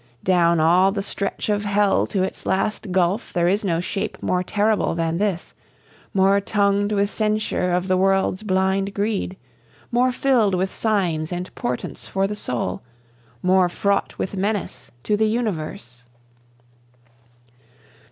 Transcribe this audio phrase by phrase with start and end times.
[0.23, 4.41] Down all the stretch of Hell to its last gulf There is no shape more
[4.41, 5.53] terrible than this
[6.11, 9.37] More tongued with censure of the world's blind greed
[9.91, 12.81] More filled with signs and portents for the soul
[13.43, 16.01] More fraught with menace to the universe.